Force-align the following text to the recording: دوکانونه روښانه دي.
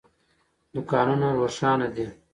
دوکانونه 0.73 1.27
روښانه 1.39 1.87
دي. 1.95 2.07